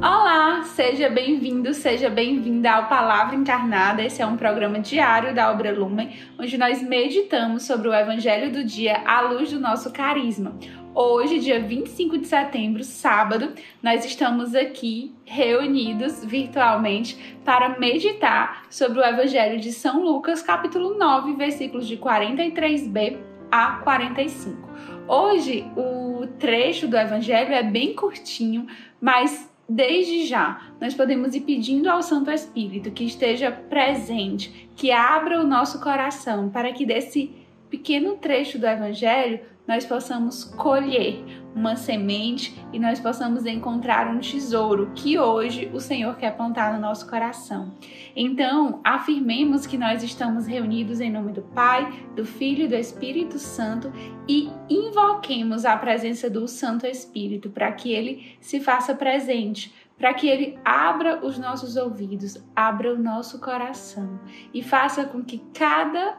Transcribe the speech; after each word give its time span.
Olá, 0.00 0.62
seja 0.62 1.10
bem-vindo, 1.10 1.74
seja 1.74 2.08
bem-vinda 2.08 2.70
ao 2.70 2.88
Palavra 2.88 3.34
Encarnada. 3.34 4.00
Esse 4.00 4.22
é 4.22 4.26
um 4.26 4.36
programa 4.36 4.78
diário 4.78 5.34
da 5.34 5.50
obra 5.50 5.76
Lumen, 5.76 6.16
onde 6.38 6.56
nós 6.56 6.80
meditamos 6.80 7.64
sobre 7.64 7.88
o 7.88 7.92
Evangelho 7.94 8.52
do 8.52 8.62
dia 8.62 9.02
à 9.04 9.22
luz 9.22 9.50
do 9.50 9.58
nosso 9.58 9.92
carisma. 9.92 10.56
Hoje, 10.94 11.40
dia 11.40 11.58
25 11.58 12.16
de 12.18 12.28
setembro, 12.28 12.84
sábado, 12.84 13.52
nós 13.82 14.04
estamos 14.04 14.54
aqui 14.54 15.12
reunidos 15.24 16.24
virtualmente 16.24 17.36
para 17.44 17.76
meditar 17.80 18.66
sobre 18.70 19.00
o 19.00 19.04
Evangelho 19.04 19.58
de 19.58 19.72
São 19.72 20.04
Lucas, 20.04 20.40
capítulo 20.42 20.96
9, 20.96 21.34
versículos 21.34 21.88
de 21.88 21.96
43b 21.96 23.18
a 23.50 23.80
45. 23.82 24.68
Hoje, 25.08 25.66
o 25.76 26.26
trecho 26.38 26.86
do 26.86 26.96
Evangelho 26.96 27.52
é 27.52 27.62
bem 27.64 27.94
curtinho, 27.94 28.66
mas 29.00 29.47
Desde 29.68 30.24
já, 30.24 30.62
nós 30.80 30.94
podemos 30.94 31.34
ir 31.34 31.42
pedindo 31.42 31.90
ao 31.90 32.02
Santo 32.02 32.30
Espírito 32.30 32.90
que 32.90 33.04
esteja 33.04 33.52
presente, 33.52 34.70
que 34.74 34.90
abra 34.90 35.38
o 35.38 35.46
nosso 35.46 35.78
coração 35.78 36.48
para 36.48 36.72
que 36.72 36.86
desse 36.86 37.32
pequeno 37.68 38.16
trecho 38.16 38.58
do 38.58 38.66
Evangelho 38.66 39.40
nós 39.68 39.84
possamos 39.84 40.44
colher 40.44 41.22
uma 41.54 41.76
semente 41.76 42.58
e 42.72 42.78
nós 42.78 42.98
possamos 42.98 43.44
encontrar 43.44 44.08
um 44.08 44.18
tesouro 44.18 44.90
que 44.94 45.18
hoje 45.18 45.70
o 45.74 45.78
Senhor 45.78 46.16
quer 46.16 46.34
plantar 46.34 46.72
no 46.72 46.80
nosso 46.80 47.06
coração. 47.06 47.74
Então, 48.16 48.80
afirmemos 48.82 49.66
que 49.66 49.76
nós 49.76 50.02
estamos 50.02 50.46
reunidos 50.46 51.00
em 51.00 51.12
nome 51.12 51.32
do 51.32 51.42
Pai, 51.42 52.06
do 52.16 52.24
Filho 52.24 52.64
e 52.64 52.68
do 52.68 52.76
Espírito 52.76 53.38
Santo 53.38 53.92
e 54.26 54.50
invoquemos 54.70 55.66
a 55.66 55.76
presença 55.76 56.30
do 56.30 56.48
Santo 56.48 56.86
Espírito 56.86 57.50
para 57.50 57.70
que 57.72 57.92
ele 57.92 58.36
se 58.40 58.60
faça 58.60 58.94
presente 58.94 59.72
para 59.98 60.14
que 60.14 60.28
Ele 60.28 60.56
abra 60.64 61.26
os 61.26 61.36
nossos 61.38 61.76
ouvidos, 61.76 62.38
abra 62.54 62.94
o 62.94 62.98
nosso 62.98 63.40
coração 63.40 64.20
e 64.54 64.62
faça 64.62 65.04
com 65.04 65.24
que 65.24 65.42
cada 65.52 66.16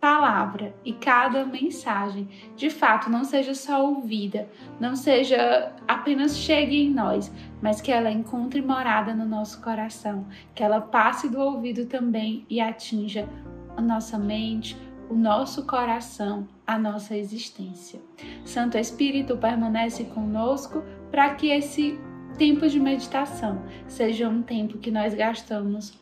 palavra 0.00 0.74
e 0.82 0.94
cada 0.94 1.44
mensagem 1.44 2.26
de 2.56 2.70
fato 2.70 3.10
não 3.10 3.22
seja 3.22 3.54
só 3.54 3.84
ouvida, 3.84 4.48
não 4.80 4.96
seja 4.96 5.72
apenas 5.86 6.38
chegue 6.38 6.82
em 6.82 6.90
nós, 6.90 7.30
mas 7.60 7.82
que 7.82 7.92
ela 7.92 8.10
encontre 8.10 8.62
morada 8.62 9.14
no 9.14 9.26
nosso 9.26 9.60
coração, 9.60 10.26
que 10.54 10.62
ela 10.62 10.80
passe 10.80 11.28
do 11.28 11.38
ouvido 11.38 11.84
também 11.84 12.46
e 12.48 12.60
atinja 12.60 13.28
a 13.76 13.82
nossa 13.82 14.18
mente, 14.18 14.76
o 15.10 15.14
nosso 15.14 15.66
coração, 15.66 16.48
a 16.66 16.78
nossa 16.78 17.14
existência. 17.14 18.00
Santo 18.44 18.78
Espírito 18.78 19.36
permanece 19.36 20.04
conosco 20.04 20.82
para 21.10 21.34
que 21.34 21.48
esse 21.48 21.98
tempo 22.38 22.66
de 22.68 22.80
meditação 22.80 23.62
seja 23.86 24.28
um 24.28 24.40
tempo 24.40 24.78
que 24.78 24.90
nós 24.90 25.12
gastamos 25.12 25.92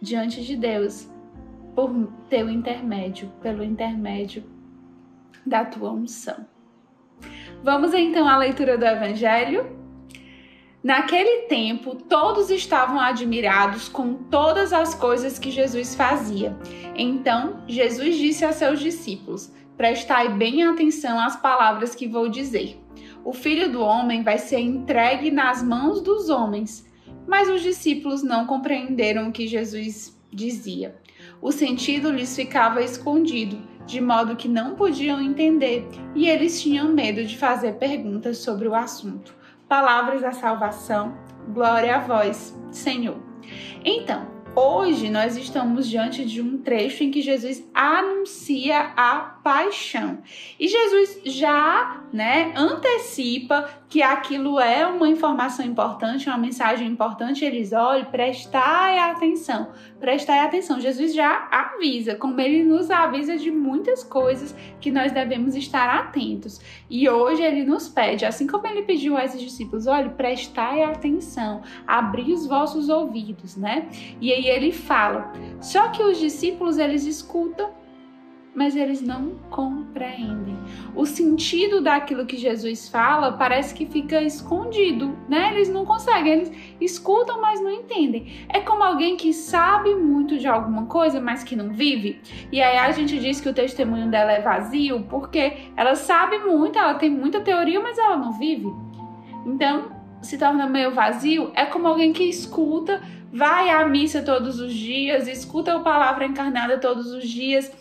diante 0.00 0.42
de 0.42 0.56
Deus 0.56 1.12
por 1.74 1.90
teu 2.28 2.48
intermédio, 2.50 3.32
pelo 3.40 3.64
intermédio 3.64 4.44
da 5.44 5.64
tua 5.64 5.90
unção. 5.90 6.46
Vamos 7.62 7.94
então 7.94 8.28
à 8.28 8.36
leitura 8.36 8.76
do 8.76 8.84
Evangelho. 8.84 9.80
Naquele 10.82 11.42
tempo, 11.42 11.94
todos 11.94 12.50
estavam 12.50 12.98
admirados 12.98 13.88
com 13.88 14.14
todas 14.14 14.72
as 14.72 14.94
coisas 14.94 15.38
que 15.38 15.50
Jesus 15.50 15.94
fazia. 15.94 16.56
Então, 16.96 17.62
Jesus 17.68 18.16
disse 18.16 18.44
a 18.44 18.52
seus 18.52 18.80
discípulos: 18.80 19.52
Prestai 19.76 20.28
bem 20.28 20.64
atenção 20.64 21.20
às 21.20 21.36
palavras 21.36 21.94
que 21.94 22.08
vou 22.08 22.28
dizer. 22.28 22.80
O 23.24 23.32
filho 23.32 23.70
do 23.70 23.80
homem 23.80 24.24
vai 24.24 24.38
ser 24.38 24.58
entregue 24.58 25.30
nas 25.30 25.62
mãos 25.62 26.00
dos 26.00 26.28
homens. 26.28 26.90
Mas 27.24 27.48
os 27.48 27.62
discípulos 27.62 28.24
não 28.24 28.46
compreenderam 28.46 29.28
o 29.28 29.32
que 29.32 29.46
Jesus 29.46 30.20
dizia 30.32 31.00
o 31.42 31.50
sentido 31.50 32.12
lhes 32.12 32.36
ficava 32.36 32.80
escondido, 32.80 33.60
de 33.84 34.00
modo 34.00 34.36
que 34.36 34.46
não 34.46 34.76
podiam 34.76 35.20
entender, 35.20 35.88
e 36.14 36.28
eles 36.28 36.62
tinham 36.62 36.92
medo 36.92 37.24
de 37.24 37.36
fazer 37.36 37.74
perguntas 37.74 38.38
sobre 38.38 38.68
o 38.68 38.74
assunto. 38.76 39.34
Palavras 39.68 40.22
da 40.22 40.30
salvação, 40.30 41.12
glória 41.48 41.96
a 41.96 41.98
vós, 41.98 42.56
Senhor. 42.70 43.16
Então, 43.84 44.26
Hoje 44.54 45.08
nós 45.08 45.34
estamos 45.38 45.88
diante 45.88 46.26
de 46.26 46.42
um 46.42 46.58
trecho 46.58 47.02
em 47.02 47.10
que 47.10 47.22
Jesus 47.22 47.66
anuncia 47.72 48.92
a 48.94 49.32
paixão. 49.42 50.18
E 50.60 50.68
Jesus 50.68 51.20
já, 51.24 52.02
né, 52.12 52.52
antecipa 52.54 53.68
que 53.88 54.02
aquilo 54.02 54.60
é 54.60 54.86
uma 54.86 55.08
informação 55.08 55.64
importante, 55.64 56.28
uma 56.28 56.38
mensagem 56.38 56.86
importante. 56.86 57.44
Eles 57.44 57.72
olhem, 57.72 58.04
prestai 58.04 58.98
atenção, 58.98 59.68
prestai 59.98 60.40
atenção. 60.40 60.80
Jesus 60.80 61.14
já 61.14 61.48
avisa, 61.50 62.14
como 62.14 62.40
ele 62.40 62.62
nos 62.62 62.90
avisa 62.90 63.36
de 63.36 63.50
muitas 63.50 64.04
coisas 64.04 64.54
que 64.80 64.90
nós 64.90 65.12
devemos 65.12 65.54
estar 65.56 65.88
atentos. 65.88 66.60
E 66.88 67.08
hoje 67.08 67.42
ele 67.42 67.64
nos 67.64 67.88
pede, 67.88 68.24
assim 68.24 68.46
como 68.46 68.66
ele 68.66 68.82
pediu 68.82 69.16
a 69.16 69.24
esses 69.24 69.40
discípulos, 69.40 69.86
olhe, 69.86 70.10
prestai 70.10 70.82
atenção, 70.82 71.62
abri 71.86 72.32
os 72.32 72.46
vossos 72.46 72.88
ouvidos, 72.88 73.56
né? 73.56 73.88
E 74.20 74.32
aí 74.32 74.41
ele 74.46 74.72
fala. 74.72 75.32
Só 75.60 75.88
que 75.88 76.02
os 76.02 76.18
discípulos 76.18 76.78
eles 76.78 77.04
escutam, 77.04 77.70
mas 78.54 78.76
eles 78.76 79.00
não 79.00 79.30
compreendem. 79.50 80.58
O 80.94 81.06
sentido 81.06 81.80
daquilo 81.80 82.26
que 82.26 82.36
Jesus 82.36 82.88
fala 82.88 83.32
parece 83.32 83.74
que 83.74 83.86
fica 83.86 84.20
escondido, 84.20 85.16
né? 85.28 85.52
Eles 85.54 85.70
não 85.70 85.86
conseguem, 85.86 86.32
eles 86.32 86.52
escutam, 86.80 87.40
mas 87.40 87.60
não 87.62 87.70
entendem. 87.70 88.46
É 88.48 88.60
como 88.60 88.82
alguém 88.82 89.16
que 89.16 89.32
sabe 89.32 89.94
muito 89.94 90.38
de 90.38 90.46
alguma 90.46 90.86
coisa, 90.86 91.20
mas 91.20 91.42
que 91.42 91.56
não 91.56 91.70
vive. 91.70 92.20
E 92.50 92.60
aí 92.60 92.76
a 92.76 92.90
gente 92.92 93.18
diz 93.18 93.40
que 93.40 93.48
o 93.48 93.54
testemunho 93.54 94.10
dela 94.10 94.32
é 94.32 94.42
vazio 94.42 95.06
porque 95.08 95.70
ela 95.76 95.94
sabe 95.94 96.38
muito, 96.38 96.78
ela 96.78 96.94
tem 96.94 97.10
muita 97.10 97.40
teoria, 97.40 97.80
mas 97.80 97.96
ela 97.96 98.18
não 98.18 98.32
vive. 98.32 98.70
Então, 99.46 100.01
se 100.22 100.38
torna 100.38 100.66
meio 100.66 100.92
vazio, 100.92 101.50
é 101.54 101.66
como 101.66 101.86
alguém 101.86 102.12
que 102.12 102.24
escuta, 102.24 103.00
vai 103.32 103.70
à 103.70 103.86
missa 103.86 104.22
todos 104.22 104.60
os 104.60 104.72
dias, 104.72 105.26
escuta 105.26 105.74
a 105.74 105.80
palavra 105.80 106.24
encarnada 106.24 106.78
todos 106.78 107.12
os 107.12 107.28
dias, 107.28 107.72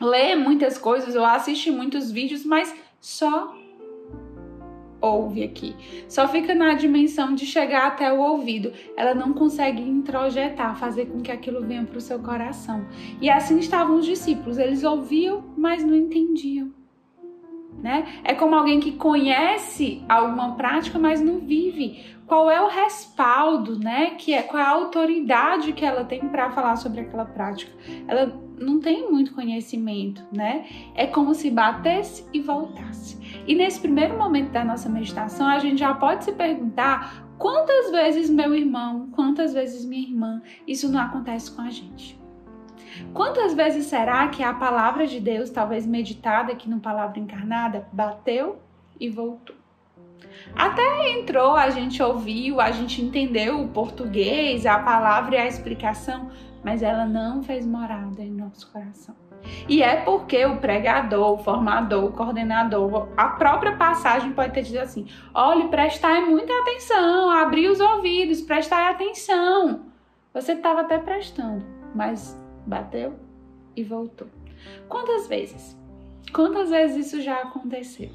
lê 0.00 0.34
muitas 0.34 0.78
coisas 0.78 1.14
ou 1.14 1.24
assiste 1.24 1.70
muitos 1.70 2.10
vídeos, 2.10 2.44
mas 2.44 2.74
só 3.00 3.54
ouve 5.00 5.42
aqui. 5.42 5.74
Só 6.08 6.28
fica 6.28 6.54
na 6.54 6.74
dimensão 6.74 7.34
de 7.34 7.46
chegar 7.46 7.86
até 7.86 8.12
o 8.12 8.20
ouvido. 8.20 8.72
Ela 8.96 9.14
não 9.14 9.32
consegue 9.32 9.80
introjetar, 9.80 10.76
fazer 10.76 11.06
com 11.06 11.20
que 11.20 11.32
aquilo 11.32 11.66
venha 11.66 11.84
para 11.84 11.96
o 11.96 12.02
seu 12.02 12.18
coração. 12.18 12.86
E 13.20 13.30
assim 13.30 13.58
estavam 13.58 13.96
os 13.96 14.04
discípulos. 14.04 14.58
Eles 14.58 14.84
ouviam, 14.84 15.42
mas 15.56 15.82
não 15.82 15.94
entendiam 15.94 16.79
né? 17.82 18.20
É 18.24 18.34
como 18.34 18.54
alguém 18.54 18.80
que 18.80 18.92
conhece 18.92 20.02
alguma 20.08 20.54
prática, 20.54 20.98
mas 20.98 21.20
não 21.20 21.38
vive. 21.38 22.04
Qual 22.26 22.50
é 22.50 22.60
o 22.60 22.68
respaldo, 22.68 23.78
né? 23.78 24.12
Que 24.16 24.34
é 24.34 24.42
qual 24.42 24.62
é 24.62 24.64
a 24.64 24.70
autoridade 24.70 25.72
que 25.72 25.84
ela 25.84 26.04
tem 26.04 26.20
para 26.28 26.50
falar 26.50 26.76
sobre 26.76 27.00
aquela 27.00 27.24
prática? 27.24 27.72
Ela 28.06 28.40
não 28.58 28.78
tem 28.78 29.10
muito 29.10 29.34
conhecimento, 29.34 30.22
né? 30.30 30.66
É 30.94 31.06
como 31.06 31.34
se 31.34 31.50
batesse 31.50 32.24
e 32.32 32.40
voltasse. 32.40 33.18
E 33.46 33.54
nesse 33.54 33.80
primeiro 33.80 34.16
momento 34.16 34.50
da 34.50 34.64
nossa 34.64 34.88
meditação, 34.88 35.46
a 35.46 35.58
gente 35.58 35.78
já 35.78 35.94
pode 35.94 36.24
se 36.24 36.32
perguntar 36.32 37.26
quantas 37.38 37.90
vezes 37.90 38.28
meu 38.28 38.54
irmão, 38.54 39.08
quantas 39.12 39.54
vezes 39.54 39.84
minha 39.84 40.06
irmã, 40.06 40.42
isso 40.68 40.92
não 40.92 41.00
acontece 41.00 41.50
com 41.50 41.62
a 41.62 41.70
gente. 41.70 42.19
Quantas 43.12 43.54
vezes 43.54 43.86
será 43.86 44.28
que 44.28 44.42
a 44.42 44.54
palavra 44.54 45.06
de 45.06 45.20
Deus, 45.20 45.50
talvez 45.50 45.86
meditada 45.86 46.52
aqui 46.52 46.68
no 46.68 46.80
Palavra 46.80 47.18
Encarnada, 47.18 47.86
bateu 47.92 48.58
e 48.98 49.08
voltou? 49.08 49.56
Até 50.54 51.10
entrou, 51.18 51.54
a 51.54 51.70
gente 51.70 52.02
ouviu, 52.02 52.60
a 52.60 52.70
gente 52.70 53.02
entendeu 53.02 53.60
o 53.60 53.68
português, 53.68 54.66
a 54.66 54.78
palavra 54.78 55.36
e 55.36 55.38
a 55.38 55.46
explicação, 55.46 56.30
mas 56.62 56.82
ela 56.82 57.04
não 57.04 57.42
fez 57.42 57.66
morada 57.66 58.22
em 58.22 58.30
nosso 58.30 58.70
coração. 58.70 59.14
E 59.68 59.82
é 59.82 59.96
porque 59.96 60.44
o 60.44 60.58
pregador, 60.58 61.32
o 61.32 61.38
formador, 61.38 62.04
o 62.04 62.12
coordenador, 62.12 63.08
a 63.16 63.28
própria 63.28 63.74
passagem 63.76 64.32
pode 64.32 64.52
ter 64.52 64.62
dito 64.62 64.78
assim: 64.78 65.06
olhe, 65.34 65.68
prestai 65.68 66.20
muita 66.26 66.52
atenção, 66.60 67.30
abri 67.30 67.68
os 67.68 67.80
ouvidos, 67.80 68.42
prestai 68.42 68.90
atenção. 68.90 69.86
Você 70.34 70.52
estava 70.52 70.82
até 70.82 70.98
prestando, 70.98 71.64
mas 71.94 72.38
bateu 72.70 73.14
e 73.74 73.82
voltou. 73.82 74.28
Quantas 74.88 75.26
vezes? 75.26 75.76
Quantas 76.32 76.70
vezes 76.70 77.06
isso 77.06 77.20
já 77.20 77.42
aconteceu? 77.42 78.10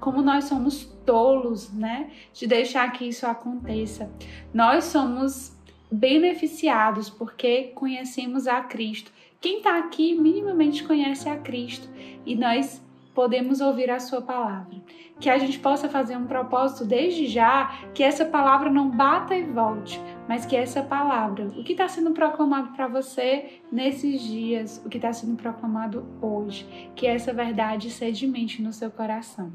Como 0.00 0.22
nós 0.22 0.44
somos 0.44 0.84
tolos, 1.04 1.72
né, 1.72 2.10
de 2.32 2.46
deixar 2.46 2.90
que 2.92 3.04
isso 3.04 3.26
aconteça. 3.26 4.10
Nós 4.52 4.84
somos 4.84 5.56
beneficiados 5.90 7.10
porque 7.10 7.72
conhecemos 7.74 8.46
a 8.46 8.60
Cristo. 8.62 9.12
Quem 9.40 9.58
está 9.58 9.78
aqui 9.78 10.14
minimamente 10.14 10.84
conhece 10.84 11.28
a 11.28 11.36
Cristo 11.36 11.88
e 12.24 12.36
nós 12.36 12.82
podemos 13.14 13.60
ouvir 13.60 13.90
a 13.90 14.00
Sua 14.00 14.20
palavra. 14.20 14.76
Que 15.20 15.30
a 15.30 15.38
gente 15.38 15.58
possa 15.60 15.88
fazer 15.88 16.16
um 16.16 16.26
propósito 16.26 16.84
desde 16.84 17.26
já, 17.26 17.72
que 17.94 18.02
essa 18.02 18.24
palavra 18.24 18.68
não 18.68 18.90
bata 18.90 19.34
e 19.34 19.44
volte, 19.44 20.00
mas 20.28 20.44
que 20.44 20.56
essa 20.56 20.82
palavra, 20.82 21.46
o 21.56 21.62
que 21.62 21.72
está 21.72 21.86
sendo 21.86 22.10
proclamado 22.10 22.72
para 22.74 22.88
você 22.88 23.60
nesses 23.70 24.20
dias, 24.20 24.82
o 24.84 24.88
que 24.88 24.98
está 24.98 25.12
sendo 25.12 25.36
proclamado 25.36 26.04
hoje, 26.20 26.66
que 26.96 27.06
essa 27.06 27.32
verdade 27.32 27.90
sedimente 27.90 28.60
no 28.60 28.72
seu 28.72 28.90
coração. 28.90 29.52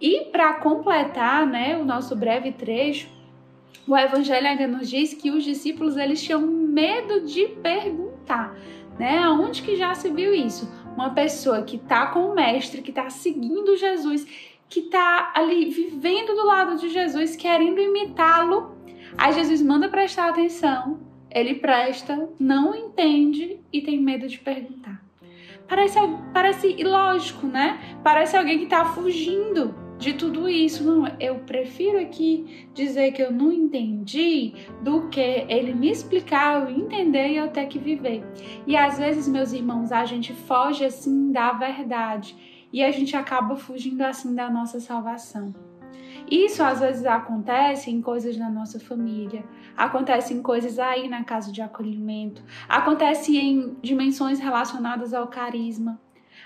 E 0.00 0.26
para 0.26 0.54
completar, 0.54 1.46
né, 1.46 1.76
o 1.76 1.84
nosso 1.84 2.14
breve 2.14 2.52
trecho, 2.52 3.08
o 3.86 3.96
Evangelho 3.96 4.46
ainda 4.46 4.66
nos 4.66 4.88
diz 4.88 5.12
que 5.12 5.30
os 5.30 5.44
discípulos 5.44 5.96
eles 5.96 6.22
tinham 6.22 6.40
medo 6.40 7.26
de 7.26 7.48
perguntar, 7.62 8.56
né? 8.98 9.18
Aonde 9.18 9.62
que 9.62 9.76
já 9.76 9.94
se 9.94 10.10
viu 10.10 10.34
isso? 10.34 10.70
Uma 10.94 11.10
pessoa 11.10 11.62
que 11.62 11.76
está 11.76 12.06
com 12.06 12.30
o 12.30 12.34
mestre, 12.34 12.82
que 12.82 12.90
está 12.90 13.10
seguindo 13.10 13.76
Jesus, 13.76 14.26
que 14.68 14.80
está 14.80 15.32
ali 15.34 15.70
vivendo 15.70 16.34
do 16.34 16.46
lado 16.46 16.76
de 16.76 16.88
Jesus, 16.88 17.36
querendo 17.36 17.80
imitá-lo. 17.80 18.76
Aí 19.16 19.32
Jesus 19.32 19.62
manda 19.62 19.88
prestar 19.88 20.28
atenção, 20.28 21.00
ele 21.30 21.56
presta, 21.56 22.28
não 22.38 22.74
entende 22.74 23.60
e 23.72 23.80
tem 23.80 24.00
medo 24.00 24.26
de 24.26 24.38
perguntar. 24.38 25.02
Parece, 25.68 25.98
parece 26.32 26.68
ilógico, 26.78 27.46
né? 27.46 27.98
Parece 28.02 28.36
alguém 28.36 28.58
que 28.58 28.64
está 28.64 28.84
fugindo 28.84 29.83
de 29.98 30.12
tudo 30.14 30.48
isso. 30.48 30.84
Não, 30.84 31.06
eu 31.20 31.36
prefiro 31.40 31.98
aqui 31.98 32.68
dizer 32.74 33.12
que 33.12 33.22
eu 33.22 33.32
não 33.32 33.52
entendi 33.52 34.54
do 34.82 35.08
que 35.08 35.44
ele 35.48 35.74
me 35.74 35.90
explicar, 35.90 36.62
eu 36.62 36.70
entender 36.70 37.28
e 37.28 37.36
eu 37.36 37.48
ter 37.48 37.66
que 37.66 37.78
viver. 37.78 38.24
E 38.66 38.76
às 38.76 38.98
vezes, 38.98 39.28
meus 39.28 39.52
irmãos, 39.52 39.92
a 39.92 40.04
gente 40.04 40.32
foge 40.32 40.84
assim 40.84 41.32
da 41.32 41.52
verdade 41.52 42.36
e 42.72 42.82
a 42.82 42.90
gente 42.90 43.16
acaba 43.16 43.56
fugindo 43.56 44.02
assim 44.02 44.34
da 44.34 44.50
nossa 44.50 44.80
salvação. 44.80 45.54
Isso 46.30 46.62
às 46.62 46.80
vezes 46.80 47.04
acontece 47.04 47.90
em 47.90 48.00
coisas 48.00 48.36
na 48.36 48.48
nossa 48.48 48.80
família, 48.80 49.44
acontece 49.76 50.32
em 50.32 50.40
coisas 50.40 50.78
aí 50.78 51.06
na 51.06 51.22
casa 51.22 51.52
de 51.52 51.60
acolhimento, 51.60 52.42
acontece 52.66 53.36
em 53.36 53.76
dimensões 53.82 54.40
relacionadas 54.40 55.12
ao 55.12 55.28
carisma 55.28 56.00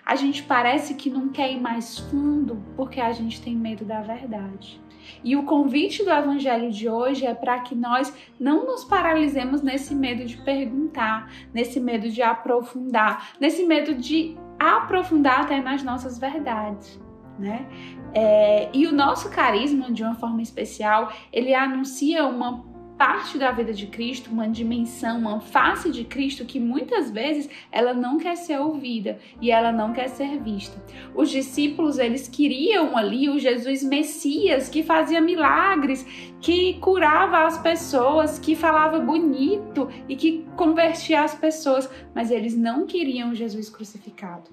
a 0.05 0.17
gente 0.17 0.43
parece 0.43 0.95
que 0.95 1.11
não 1.11 1.29
quer 1.29 1.53
ir 1.53 1.61
mais 1.61 1.99
fundo 1.99 2.63
porque 2.77 3.01
a 3.01 3.13
gente 3.13 3.41
tem 3.41 3.55
medo 3.55 3.85
da 3.85 4.01
verdade. 4.01 4.81
E 5.23 5.37
o 5.37 5.45
convite 5.45 6.05
do 6.05 6.11
evangelho 6.11 6.71
de 6.71 6.89
hoje 6.89 7.27
é 7.27 7.35
para 7.35 7.59
que 7.61 7.75
nós 7.75 8.15
não 8.39 8.67
nos 8.67 8.85
paralisemos 8.85 9.63
nesse 9.63 9.95
medo 9.95 10.25
de 10.25 10.37
perguntar, 10.39 11.31
nesse 11.53 11.81
medo 11.81 12.09
de 12.09 12.23
aprofundar, 12.23 13.31
nesse 13.41 13.65
medo 13.65 13.95
de 13.95 14.37
aprofundar 14.59 15.43
até 15.43 15.61
nas 15.61 15.83
nossas 15.83 16.19
verdades. 16.19 17.01
Né? 17.39 17.67
É, 18.15 18.69
e 18.73 18.87
o 18.87 18.93
nosso 18.93 19.31
carisma, 19.31 19.93
de 19.93 20.03
uma 20.03 20.15
forma 20.15 20.43
especial, 20.43 21.13
ele 21.33 21.55
anuncia 21.55 22.27
uma 22.27 22.65
parte 22.99 23.39
da 23.39 23.53
vida 23.53 23.73
de 23.73 23.87
Cristo, 23.87 24.29
uma 24.31 24.49
dimensão, 24.49 25.21
uma 25.21 25.41
face 25.41 25.91
de 25.91 26.05
Cristo 26.05 26.45
que 26.45 26.59
muitas 26.59 27.11
vezes 27.11 27.49
ela 27.71 27.95
não 27.95 28.19
quer 28.19 28.37
ser 28.37 28.59
ouvida 28.59 29.21
e 29.41 29.53
ela 29.53 29.71
não 29.71 29.93
quer 29.93 30.09
ser 30.09 30.43
vista. 30.43 30.83
Os 31.15 31.31
discípulos, 31.31 31.99
eles 31.99 32.27
queriam 32.27 32.97
ali 32.97 33.31
o 33.31 33.39
Jesus 33.39 33.85
Messias 33.85 34.69
que 34.69 34.83
fazia 34.83 35.21
milagres, 35.21 36.05
que 36.41 36.75
curava 36.81 37.47
as 37.47 37.57
pessoas, 37.57 38.39
que 38.39 38.57
falava 38.57 38.99
bonito 38.99 39.89
e 40.09 40.17
que 40.17 40.45
convertia 40.57 41.23
as 41.23 41.35
pessoas, 41.35 41.89
mas 42.13 42.33
eles 42.33 42.57
não 42.57 42.85
queriam 42.85 43.33
Jesus 43.33 43.71
crucificado. 43.71 44.51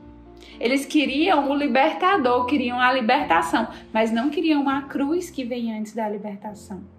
Eles 0.60 0.86
queriam 0.86 1.50
o 1.50 1.56
libertador, 1.56 2.46
queriam 2.46 2.80
a 2.80 2.94
libertação, 2.94 3.68
mas 3.92 4.12
não 4.12 4.30
queriam 4.30 4.70
a 4.70 4.84
cruz 4.84 5.32
que 5.32 5.44
vem 5.44 5.76
antes 5.76 5.94
da 5.94 6.08
libertação. 6.08 6.95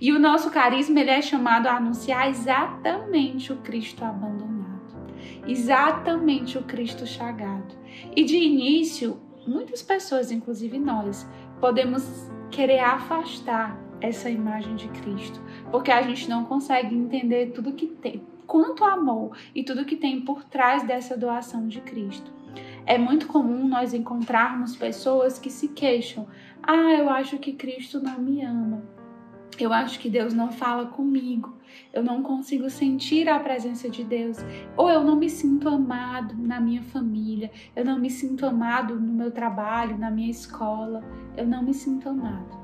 E 0.00 0.12
o 0.12 0.18
nosso 0.18 0.50
carisma 0.50 1.00
ele 1.00 1.10
é 1.10 1.22
chamado 1.22 1.66
a 1.66 1.76
anunciar 1.76 2.28
exatamente 2.28 3.52
o 3.52 3.56
Cristo 3.56 4.04
abandonado, 4.04 5.12
exatamente 5.46 6.56
o 6.58 6.62
Cristo 6.62 7.06
chagado. 7.06 7.74
E 8.16 8.24
de 8.24 8.36
início, 8.36 9.20
muitas 9.46 9.82
pessoas, 9.82 10.30
inclusive 10.30 10.78
nós, 10.78 11.28
podemos 11.60 12.30
querer 12.50 12.80
afastar 12.80 13.78
essa 14.00 14.30
imagem 14.30 14.74
de 14.76 14.88
Cristo, 14.88 15.40
porque 15.70 15.90
a 15.90 16.02
gente 16.02 16.28
não 16.28 16.44
consegue 16.44 16.94
entender 16.94 17.52
tudo 17.52 17.72
que 17.72 17.86
tem, 17.86 18.22
quanto 18.46 18.84
amor 18.84 19.36
e 19.54 19.62
tudo 19.62 19.84
que 19.84 19.96
tem 19.96 20.22
por 20.22 20.42
trás 20.44 20.82
dessa 20.82 21.16
doação 21.16 21.68
de 21.68 21.80
Cristo. 21.80 22.32
É 22.86 22.98
muito 22.98 23.26
comum 23.26 23.68
nós 23.68 23.94
encontrarmos 23.94 24.74
pessoas 24.74 25.38
que 25.38 25.50
se 25.50 25.68
queixam: 25.68 26.26
"Ah, 26.62 26.94
eu 26.94 27.08
acho 27.08 27.38
que 27.38 27.52
Cristo 27.52 28.00
não 28.00 28.18
me 28.18 28.42
ama". 28.42 28.82
Eu 29.62 29.72
acho 29.72 29.98
que 29.98 30.08
Deus 30.08 30.32
não 30.32 30.50
fala 30.50 30.86
comigo. 30.86 31.54
Eu 31.92 32.02
não 32.02 32.22
consigo 32.22 32.70
sentir 32.70 33.28
a 33.28 33.38
presença 33.38 33.88
de 33.88 34.02
Deus. 34.02 34.38
Ou 34.76 34.88
eu 34.90 35.04
não 35.04 35.16
me 35.16 35.28
sinto 35.28 35.68
amado 35.68 36.34
na 36.36 36.60
minha 36.60 36.82
família. 36.82 37.50
Eu 37.74 37.84
não 37.84 37.98
me 37.98 38.10
sinto 38.10 38.46
amado 38.46 38.98
no 38.98 39.12
meu 39.12 39.30
trabalho, 39.30 39.98
na 39.98 40.10
minha 40.10 40.30
escola. 40.30 41.02
Eu 41.36 41.46
não 41.46 41.62
me 41.62 41.74
sinto 41.74 42.08
amado. 42.08 42.58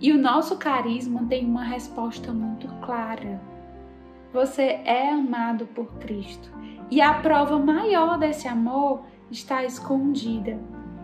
E 0.00 0.12
o 0.12 0.18
nosso 0.18 0.56
carisma 0.56 1.24
tem 1.28 1.46
uma 1.46 1.64
resposta 1.64 2.32
muito 2.32 2.68
clara. 2.80 3.40
Você 4.32 4.80
é 4.84 5.10
amado 5.10 5.66
por 5.66 5.86
Cristo. 5.98 6.50
E 6.90 7.00
a 7.00 7.14
prova 7.14 7.58
maior 7.58 8.18
desse 8.18 8.48
amor 8.48 9.04
está 9.30 9.64
escondida 9.64 10.58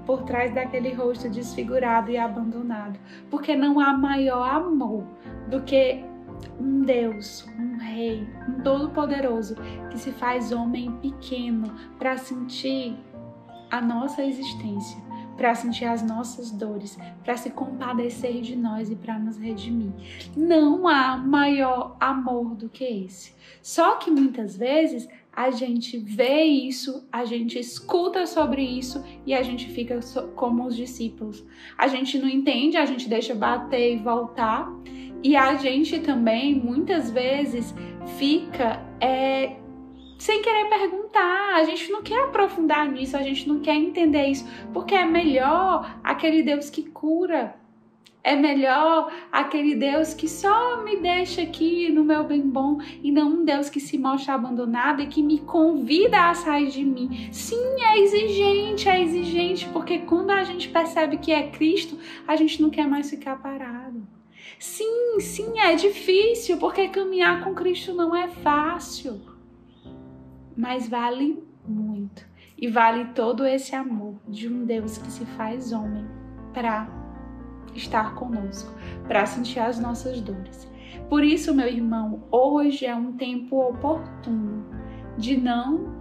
por 0.06 0.22
trás 0.22 0.52
daquele 0.54 0.92
rosto 0.92 1.28
desfigurado 1.28 2.10
e 2.10 2.16
abandonado, 2.16 2.98
porque 3.30 3.56
não 3.56 3.78
há 3.78 3.92
maior 3.92 4.48
amor 4.48 5.04
do 5.48 5.62
que 5.62 6.04
um 6.58 6.82
Deus, 6.82 7.46
um 7.58 7.76
Rei, 7.78 8.26
um 8.48 8.62
Todo-Poderoso 8.62 9.56
que 9.90 9.98
se 9.98 10.12
faz 10.12 10.52
homem 10.52 10.92
pequeno 11.02 11.74
para 11.98 12.16
sentir 12.16 12.96
a 13.70 13.80
nossa 13.80 14.22
existência, 14.22 15.00
para 15.40 15.54
sentir 15.54 15.86
as 15.86 16.02
nossas 16.02 16.50
dores, 16.50 16.98
para 17.24 17.34
se 17.34 17.48
compadecer 17.48 18.42
de 18.42 18.54
nós 18.54 18.90
e 18.90 18.94
para 18.94 19.18
nos 19.18 19.38
redimir. 19.38 19.90
Não 20.36 20.86
há 20.86 21.16
maior 21.16 21.96
amor 21.98 22.54
do 22.54 22.68
que 22.68 22.84
esse. 22.84 23.32
Só 23.62 23.96
que 23.96 24.10
muitas 24.10 24.54
vezes 24.54 25.08
a 25.32 25.50
gente 25.50 25.96
vê 25.96 26.42
isso, 26.44 27.08
a 27.10 27.24
gente 27.24 27.58
escuta 27.58 28.26
sobre 28.26 28.60
isso 28.60 29.02
e 29.24 29.32
a 29.32 29.42
gente 29.42 29.66
fica 29.70 29.98
como 30.36 30.66
os 30.66 30.76
discípulos. 30.76 31.42
A 31.78 31.88
gente 31.88 32.18
não 32.18 32.28
entende, 32.28 32.76
a 32.76 32.84
gente 32.84 33.08
deixa 33.08 33.34
bater 33.34 33.94
e 33.94 33.96
voltar. 33.96 34.70
E 35.22 35.36
a 35.36 35.54
gente 35.54 36.00
também, 36.00 36.54
muitas 36.54 37.10
vezes, 37.10 37.74
fica 38.18 38.84
é, 39.00 39.56
sem 40.20 40.42
querer 40.42 40.68
perguntar. 40.68 41.54
A 41.54 41.64
gente 41.64 41.90
não 41.90 42.02
quer 42.02 42.26
aprofundar 42.26 42.86
nisso, 42.88 43.16
a 43.16 43.22
gente 43.22 43.48
não 43.48 43.60
quer 43.60 43.74
entender 43.74 44.26
isso, 44.26 44.46
porque 44.72 44.94
é 44.94 45.04
melhor 45.04 45.98
aquele 46.04 46.42
Deus 46.42 46.68
que 46.68 46.82
cura, 46.82 47.56
é 48.22 48.36
melhor 48.36 49.10
aquele 49.32 49.74
Deus 49.74 50.12
que 50.12 50.28
só 50.28 50.82
me 50.82 50.96
deixa 50.96 51.40
aqui 51.40 51.90
no 51.90 52.04
meu 52.04 52.22
bem 52.22 52.42
bom 52.42 52.78
e 53.02 53.10
não 53.10 53.30
um 53.30 53.44
Deus 53.46 53.70
que 53.70 53.80
se 53.80 53.96
mostra 53.96 54.34
abandonado 54.34 55.00
e 55.00 55.06
que 55.06 55.22
me 55.22 55.38
convida 55.38 56.28
a 56.28 56.34
sair 56.34 56.68
de 56.68 56.84
mim. 56.84 57.30
Sim, 57.32 57.82
é 57.82 57.98
exigente, 57.98 58.90
é 58.90 59.02
exigente, 59.02 59.66
porque 59.72 60.00
quando 60.00 60.32
a 60.32 60.44
gente 60.44 60.68
percebe 60.68 61.16
que 61.16 61.32
é 61.32 61.48
Cristo, 61.48 61.98
a 62.28 62.36
gente 62.36 62.60
não 62.60 62.68
quer 62.68 62.86
mais 62.86 63.08
ficar 63.08 63.40
parado. 63.40 64.06
Sim, 64.58 65.18
sim, 65.18 65.58
é 65.58 65.74
difícil, 65.74 66.58
porque 66.58 66.88
caminhar 66.88 67.42
com 67.42 67.54
Cristo 67.54 67.94
não 67.94 68.14
é 68.14 68.28
fácil. 68.28 69.29
Mas 70.60 70.86
vale 70.86 71.42
muito. 71.66 72.28
E 72.58 72.68
vale 72.68 73.06
todo 73.14 73.46
esse 73.46 73.74
amor 73.74 74.16
de 74.28 74.46
um 74.46 74.66
Deus 74.66 74.98
que 74.98 75.10
se 75.10 75.24
faz 75.24 75.72
homem 75.72 76.04
para 76.52 76.86
estar 77.74 78.14
conosco, 78.14 78.70
para 79.08 79.24
sentir 79.24 79.58
as 79.58 79.78
nossas 79.78 80.20
dores. 80.20 80.70
Por 81.08 81.24
isso, 81.24 81.54
meu 81.54 81.66
irmão, 81.66 82.24
hoje 82.30 82.84
é 82.84 82.94
um 82.94 83.14
tempo 83.14 83.58
oportuno 83.58 84.66
de 85.16 85.34
não 85.34 85.94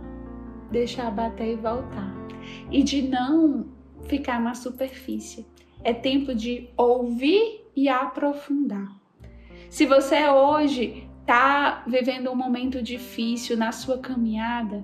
deixar 0.69 1.09
bater 1.09 1.53
e 1.53 1.55
voltar 1.55 2.13
e 2.69 2.83
de 2.83 3.03
não 3.03 3.65
ficar 4.09 4.41
na 4.41 4.53
superfície. 4.53 5.47
É 5.85 5.93
tempo 5.93 6.35
de 6.35 6.69
ouvir 6.75 7.65
e 7.73 7.87
aprofundar. 7.87 8.93
Se 9.69 9.85
você 9.85 10.27
hoje 10.27 11.08
está 11.29 11.83
vivendo 11.85 12.31
um 12.31 12.35
momento 12.35 12.81
difícil 12.81 13.55
na 13.55 13.71
sua 13.71 13.99
caminhada, 13.99 14.83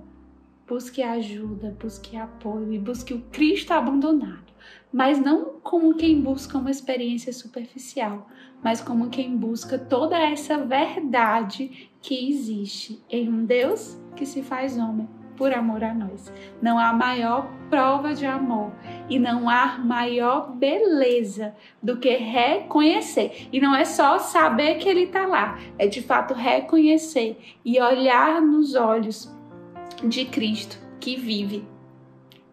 busque 0.67 1.01
ajuda, 1.01 1.75
busque 1.81 2.15
apoio 2.15 2.71
e 2.71 2.77
busque 2.77 3.15
o 3.15 3.21
Cristo 3.31 3.71
abandonado. 3.71 4.53
Mas 4.93 5.19
não 5.19 5.59
como 5.63 5.95
quem 5.95 6.21
busca 6.21 6.59
uma 6.59 6.69
experiência 6.69 7.33
superficial, 7.33 8.29
mas 8.63 8.79
como 8.79 9.09
quem 9.09 9.35
busca 9.35 9.79
toda 9.79 10.19
essa 10.19 10.63
verdade 10.63 11.89
que 11.99 12.29
existe 12.29 13.03
em 13.09 13.27
um 13.27 13.43
Deus 13.43 13.99
que 14.15 14.23
se 14.23 14.43
faz 14.43 14.77
homem 14.77 15.09
por 15.35 15.51
amor 15.51 15.83
a 15.83 15.95
nós. 15.95 16.31
Não 16.61 16.77
há 16.77 16.93
maior 16.93 17.49
prova 17.71 18.13
de 18.13 18.27
amor 18.27 18.71
e 19.09 19.19
não 19.19 19.50
há 19.50 19.77
maior 19.77 20.51
beleza 20.51 21.55
do 21.81 21.97
que 21.97 22.15
reconhecer. 22.15 23.47
E 23.51 23.59
não 23.59 23.75
é 23.75 23.85
só 23.85 24.19
saber 24.19 24.75
que 24.75 24.89
ele 24.89 25.03
está 25.03 25.25
lá, 25.25 25.59
é 25.77 25.88
de 25.88 26.01
fato 26.01 26.33
reconhecer 26.33 27.38
e 27.63 27.79
olhar 27.79 28.41
nos 28.41 28.75
olhos 28.75 29.33
de 30.03 30.25
Cristo 30.25 30.79
que 31.00 31.15
vive 31.15 31.67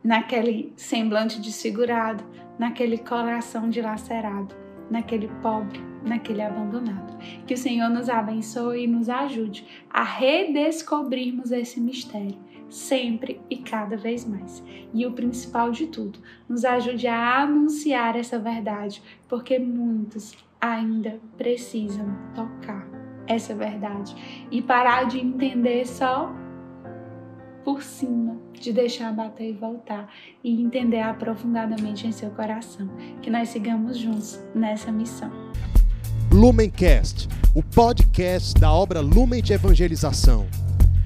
naquele 0.03 0.73
semblante 0.77 1.41
desfigurado, 1.41 2.25
naquele 2.59 2.99
coração 2.99 3.71
dilacerado, 3.71 4.55
naquele 4.91 5.29
pobre, 5.41 5.81
naquele 6.05 6.43
abandonado. 6.43 7.17
Que 7.47 7.55
o 7.55 7.59
Senhor 7.59 7.89
nos 7.89 8.09
abençoe 8.09 8.85
e 8.85 8.87
nos 8.87 9.09
ajude 9.09 9.67
a 9.89 10.03
redescobrirmos 10.03 11.53
esse 11.53 11.81
mistério 11.81 12.37
sempre 12.73 13.41
e 13.51 13.57
cada 13.59 13.97
vez 13.97 14.25
mais. 14.25 14.63
E 14.95 15.07
o 15.07 15.13
principal 15.13 15.71
de 15.71 15.87
tudo, 15.87 16.19
nos 16.49 16.65
ajude 16.65 17.07
a 17.07 17.43
anunciar 17.43 18.17
essa 18.17 18.39
verdade, 18.39 19.03
porque 19.29 19.59
muitos 19.59 20.35
ainda 20.61 21.21
precisam 21.37 22.07
tocar 22.35 22.87
essa 23.27 23.55
verdade 23.55 24.15
e 24.51 24.63
parar 24.63 25.05
de 25.05 25.19
entender 25.19 25.87
só 25.87 26.33
por 27.65 27.83
cima, 27.83 28.37
de 28.55 28.73
deixar 28.73 29.13
bater 29.13 29.51
e 29.51 29.53
voltar 29.53 30.09
e 30.43 30.63
entender 30.63 31.01
aprofundadamente 31.01 32.07
em 32.07 32.13
seu 32.13 32.31
coração. 32.31 32.89
Que 33.21 33.31
nós 33.31 33.51
sigamos 33.51 33.99
juntos 33.99 34.41
nessa 34.55 34.91
missão. 34.91 35.31
Lumencast, 36.33 37.29
o 37.55 37.63
podcast 37.63 38.59
da 38.59 38.73
obra 38.73 39.01
Lumen 39.01 39.43
de 39.43 39.53
Evangelização. 39.53 40.49